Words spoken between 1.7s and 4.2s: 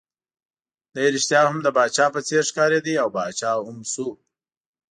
پاچا په څېر ښکارېد، او پاچا هم شو.